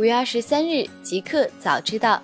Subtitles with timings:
[0.00, 2.22] 五月二十三日，极客早知道。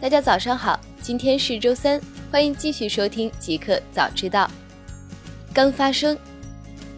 [0.00, 2.00] 大家早上好，今天是周三，
[2.32, 4.50] 欢迎继续收听极客早知道。
[5.52, 6.16] 刚发生，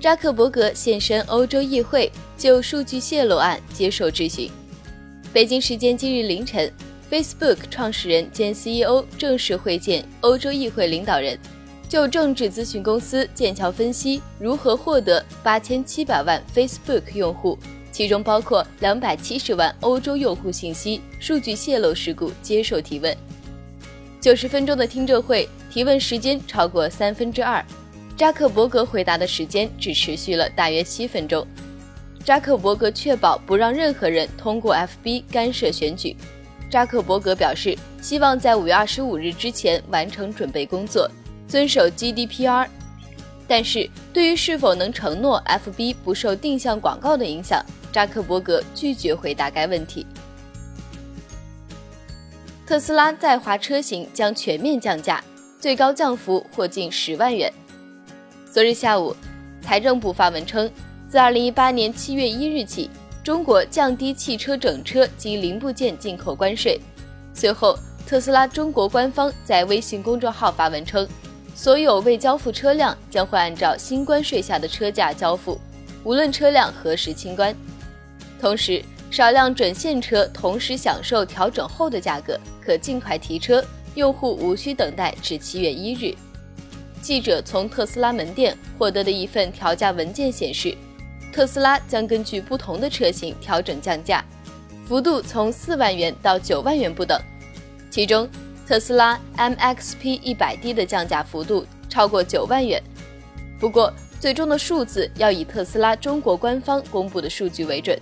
[0.00, 4.48] 扎克伯格现身欧洲议会就数据泄露案接受质询。
[5.32, 6.73] 北京时间今日凌晨
[7.11, 11.36] ，Facebook 创始人兼 CEO 正式会见欧洲议会领导人，
[11.88, 17.59] 就政治咨询公司剑桥分析如何获得八千七百万 Facebook 用户。
[17.96, 23.16] 其中包括两百七十万欧洲用户信息数据泄露事故，接受提问。
[24.20, 27.64] 九十分钟的听证会提问时间超过三分之二，
[28.14, 31.46] 扎克伯格回答的时间只持续了大约七分钟。
[32.23, 36.15] 扎克伯格确保不让任何人通过 FB 干涉选举。
[36.70, 41.10] 扎克伯格表示，希望在五月二十五日之前完成准备工作，
[41.48, 42.68] 遵守 GDPR。
[43.48, 47.65] 但是对于是否能承诺 FB 不受定向广告的影响，
[47.96, 50.07] 扎克伯格拒绝回答该问题。
[52.66, 55.24] 特斯拉在华车型将全面降价，
[55.59, 57.51] 最高降幅或近十万元。
[58.52, 59.16] 昨日下午，
[59.62, 60.71] 财政部发文称，
[61.09, 62.90] 自二零一八年七月一日起，
[63.24, 66.78] 中国降低汽车整车及零部件进口关税。
[67.32, 71.09] 随后，特斯拉中国官方在微信公众号发文称，
[71.54, 75.59] 所有未交付车辆将会按照新关税下的车价交付，
[76.04, 77.56] 无论车辆何时清关。
[78.41, 86.15] 同时，少量准现车同时享受调整后的价格，可尽快提车，用户无需等待至七月一日。
[87.00, 90.76] 记者从特斯拉门店获得的一份调价文件显示，
[91.32, 94.25] 特斯拉将根据不同的车型调整降价，
[94.87, 97.21] 幅度从四万元到九万元不等。
[97.91, 98.28] 其中，
[98.66, 102.82] 特斯拉 MX-P 一百 D 的降价幅度超过九万元。
[103.59, 107.97] 不过，最终的数字要以特斯拉中国官方公布的数据为准。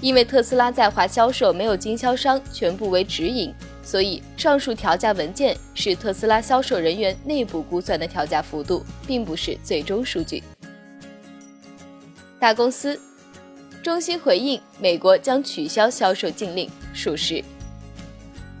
[0.00, 10.42] 因为特斯拉在华销售没有经销商，全部为直营，所以上述调价文件是特斯拉销售人员内部估算的调价幅度，并不是最终数据。
[12.38, 12.98] 大公司，
[13.82, 17.44] 中兴回应美国将取消销售禁令属实。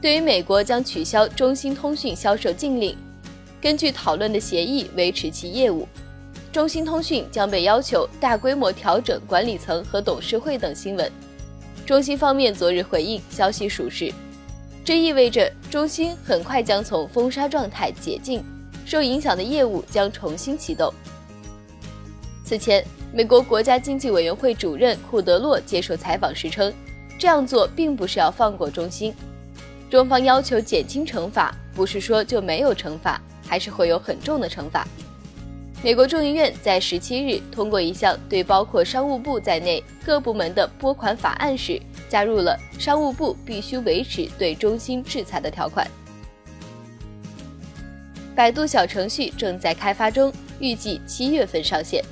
[0.02, 2.94] 对于美国将取消中兴通讯销售禁令，
[3.62, 5.88] 根据讨论的协议维持其业务，
[6.52, 11.10] 中兴通讯将被要求大规模调整管理层和董事会等新闻。
[11.90, 14.14] 中兴方面昨日回应，消息属实，
[14.84, 18.44] 这意味着中兴很快将从封杀状态解禁，
[18.86, 20.94] 受影响的业务将重新启动。
[22.44, 26.72] 此前，美国国家经济委员会主任库德洛接受采访时称，
[27.18, 29.12] 这样做并不是要放过中兴，
[29.90, 34.86] 中方要求减轻惩罚，不是说就没有惩罚，还是会有很重的惩罚。
[35.82, 45.90] 美国众议院在十七日通过一项对包括商务部在内各部门的拨款法案时，加入了商务部必须维持对中兴制裁的条款。
[48.36, 52.04] 百度小程序正在开发中，预计七月份上线。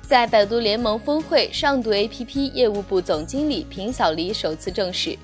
[0.00, 5.18] 在百度联盟峰会上，读 APP 业务部总经理平小黎首次证实，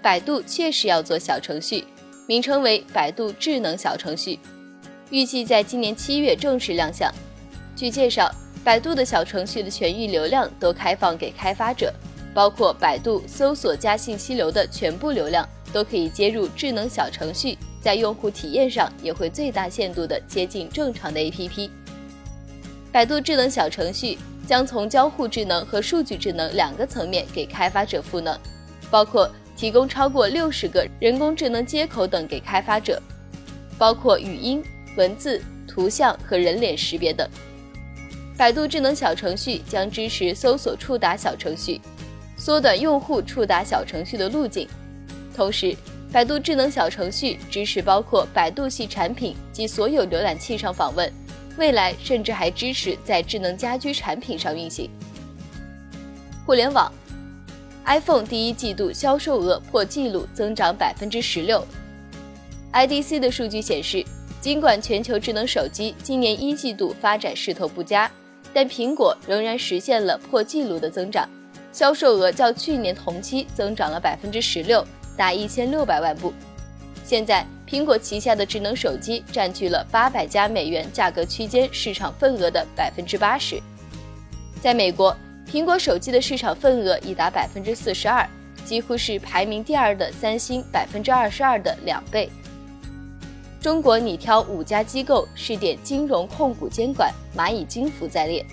[0.00, 1.84] 百度确实要做小程序，
[2.28, 4.38] 名称为百度智能小程序。
[5.10, 7.12] 预计在今年七月正式亮相。
[7.76, 8.28] 据介绍，
[8.64, 11.92] 百度的小程序的全域流量都开放给开发者，
[12.34, 21.70] 包括百度搜索加信息流的全部流量都可以接入智能小程序，在用户体验上也会最大限度地接近正常的 APP。
[22.90, 28.36] 百度智能小程序将从交互智能和数据智能两个层面给开发者赋能，
[28.90, 33.00] 包括提供超过六十个人工智能接口等给开发者，
[33.78, 34.64] 包括语音。
[34.96, 37.28] 文字、图像和人脸识别等。
[38.36, 41.80] 百度智能小程序将支持搜索触达小程序，
[42.36, 44.68] 缩短用户触达小程序的路径。
[45.34, 45.74] 同时，
[46.12, 51.10] 百度智能小程序支持包括百度系产品及所有浏览器上访问，
[51.56, 54.90] 未来甚至还支持在智能家居产品上运行。
[56.44, 56.92] 互联网
[57.86, 61.66] ，iPhone 第一季度销售额破纪录，增长百分之十六。
[62.72, 64.04] IDC 的数据显示。
[64.40, 68.10] 尽管全球智能手机今年一季度发展势头不佳，
[68.54, 71.28] 但苹果仍然实现了破纪录的增长，
[71.72, 74.86] 销售额较去年同期增长了百分之十六，
[75.16, 76.32] 达一千六百万部。
[77.04, 83.60] 现在，苹果旗下的智能手机占据了八百家美元价格区间市场份额的百分之八十。
[84.60, 85.16] 在美国，
[85.50, 88.28] 苹果手机的市场份额已达百分之四十二，
[88.64, 92.30] 几乎是排名第二的三星百分之二十二的两倍。
[93.66, 98.46] 中国拟挑五家机构试点金融控股监管，蚂蚁金服在列。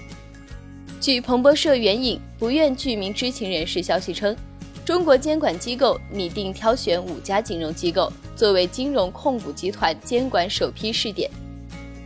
[1.00, 4.36] 据彭博社援引不愿具名知情人士消息称，
[4.84, 11.30] 中国监管机构拟定挑选五家金融机构作为金融控股集团监管首批试点。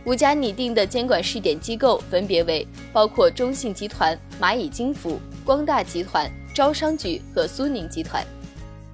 [0.04, 8.22] 五家拟定的监管试点机构分别为包括中信集团、蚂蚁金服、光大集团、招商局和苏宁集团。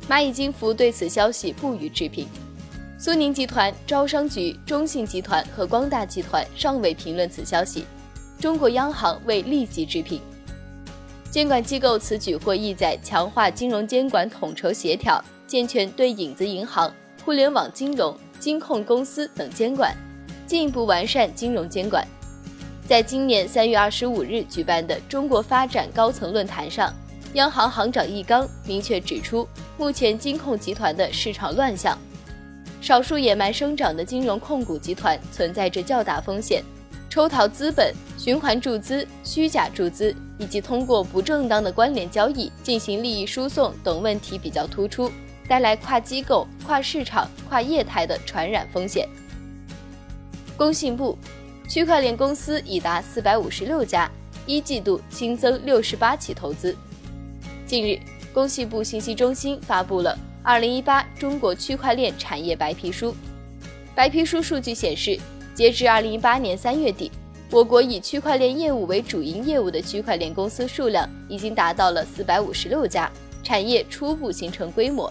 [0.08, 2.28] 蚂蚁金服对此消息不予置评，
[3.04, 7.84] 苏宁集团、招商局、中信集团和光大集团尚未评论此消息。
[8.40, 10.22] 中国央行未立即置评。
[11.30, 16.90] 监管机构此举或意在强化金融监管统筹协调，健全对影子银行、
[17.26, 19.94] 互联网金融、金控公司等监管，
[20.46, 22.08] 进一步完善金融监管。
[22.88, 26.90] 在今年三月二十五日举办的中国发展高层论坛上，
[27.34, 29.46] 央行行长易纲明确指出，
[29.76, 31.98] 目前金控集团的市场乱象，
[32.84, 36.62] 少数野蛮生长的金融控股集团存在着较大风险。
[37.08, 45.10] 抽逃资本、循环注资、虚假注资以及通过不正当的关联交易进行利益输送等问题比较突出，
[45.48, 49.08] 带来跨机构、跨市场、跨业态的传染风险。
[50.54, 51.16] 工信部，
[51.66, 54.10] 区块链公司已达四百五十六家，
[54.44, 56.76] 一季度新增六十八起投资。
[57.66, 57.98] 近日，
[58.34, 60.14] 工信部信息中心发布了
[60.46, 63.10] 《二零一八中国区块链产业白皮书》，
[63.94, 65.18] 白皮书数据显示。
[65.54, 67.10] 截至二零一八年三月底，
[67.48, 73.08] 我国以区块链业务为主营业务的区块链公司数量已经达到了四百五十六家，
[73.42, 75.10] 产业初步形成规模。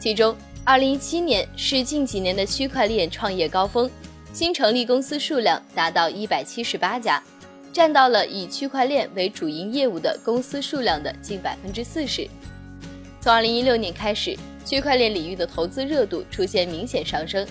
[0.00, 0.34] 其中，
[0.64, 3.88] 二零一七年是近几年的区块链创业高峰，
[4.32, 7.22] 新成立公司数量达到一百七十八家，
[7.70, 12.26] 占到了以区块链为主营业务的公司数量的近百分之四十。
[13.20, 17.46] 从二零一六年开始，区块链领域的投资热度出现明显上升。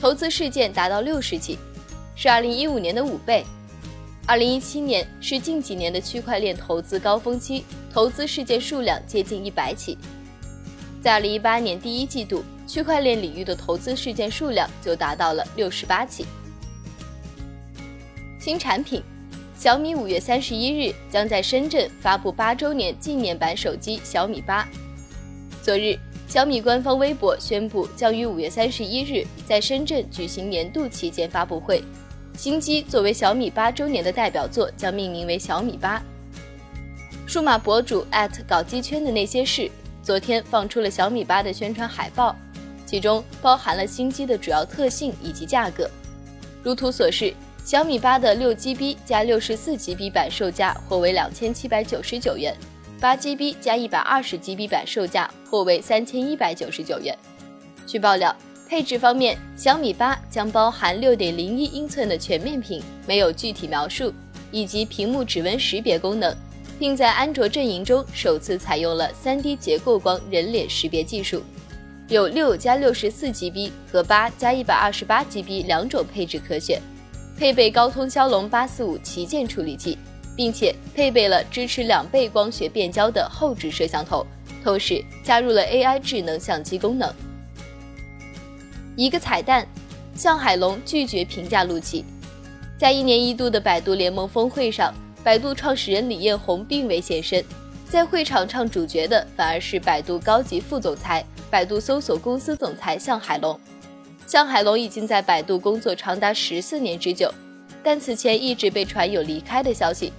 [0.00, 1.58] 投资事件达到六十起，
[2.16, 3.44] 是二零一五年的五倍。
[4.26, 9.96] 二零一七年是近几年的区块链投资高峰期，投资事件数量接近一百起。
[11.02, 16.26] 在二零一八年第一季度，区块链领域的投资事件数量就达到了六十八起。
[18.40, 19.02] 新产品，
[19.60, 24.66] 小米五月三十一日将在深圳发布八周年纪念版手机小米八。
[25.62, 25.98] 昨日。
[26.26, 31.84] 小米官方微博宣布，将于五月三十一日在深圳举行年度旗舰发布会。
[32.38, 36.00] 新机作为小米八周年的代表作，将命名为小米八。
[37.26, 38.06] 数码博主
[38.48, 39.70] 搞机圈的那些事
[40.02, 42.34] 昨天放出了小米八的宣传海报，
[42.86, 45.90] 其中包含了新机的主要特性以及价格。
[46.62, 47.34] 如图所示，
[47.64, 52.56] 小米八的六 GB 加六十四 GB 版售价或为两千七百九十九元。
[53.00, 57.16] 八 GB 加一百二十 GB 版售价或为三千一百九十九元。
[57.86, 58.34] 据爆料，
[58.68, 64.12] 配置方面，小米八将包含六点零一英寸的全面屏，没有具体描述，
[64.50, 66.34] 以及屏幕指纹识别功能，
[66.78, 71.42] 并在安卓阵营中首次采用了三 D 结构光人脸识别技术。
[72.08, 76.82] 有六加六十四 GB 和八加一百二十八 GB 两种配置可选，
[77.40, 79.96] 配备高通骁龙八四五旗舰处理器。
[80.36, 84.24] 并且配备了支持两倍光学变焦的后置摄像头，
[84.64, 87.12] 同时加入了 AI 智能相机功能。
[88.96, 89.66] 一个彩蛋，
[90.14, 92.06] 向海龙拒绝评价陆琪。
[92.78, 97.44] 在一年一度的百度联盟峰会上，百度创始人李彦宏并未现身，
[97.86, 103.60] 在会场唱主角的反而是百度高级副总裁、百度搜索公司总裁向海龙。
[104.30, 107.34] 向海龙已经在百度工作长达十四年之久，
[107.82, 110.12] 但此前一直被传有离开的消息。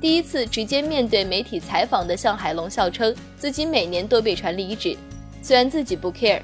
[0.00, 4.96] 第一次直接面对媒体采访的向海龙笑称自己每年都被传离职，
[5.42, 6.40] 虽然自己不 care，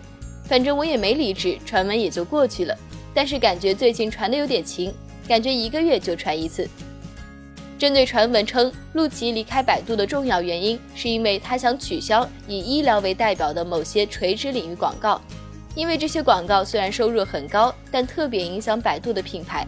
[0.49, 2.77] 反正我也没离职，传闻也就过去了。
[3.15, 4.93] 但是感觉最近传的有点勤，
[5.29, 6.69] 感觉一个月就传一次。
[7.79, 15.21] 针对传闻称陆琪离开百度的重要原因是因为他想取消以医疗为代表的某些垂直领域广告，
[15.75, 19.67] 因为这些广告虽然收入很高，但特别影响百度的品牌。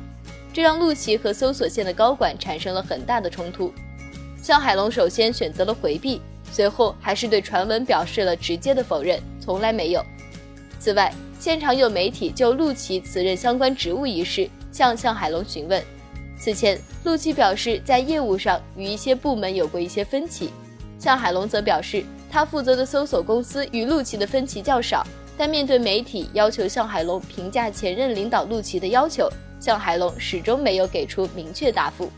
[0.52, 3.72] 这让陆琪和搜索线的高管产生了很大的冲突。
[4.40, 6.20] 向海龙首先选择了回避，
[6.50, 10.02] 随后还是对传闻表示了直接的否认，从来没有。
[10.78, 15.82] 此外，现场有媒体就陆琪辞任相关职务一事向向海龙询问。
[16.38, 20.50] 此前，陆琪表示在业务上与一些部门有过一些分歧，
[20.98, 25.04] 向海龙则表示他负责的搜索公司与陆琪的分歧较少。
[25.36, 29.28] 但面对媒体要求向海龙评价前任领导陆琪的要求。
[29.58, 32.10] 向海龙始终没有给出明确答复。